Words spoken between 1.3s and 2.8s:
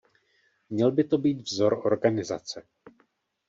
vzor organizace.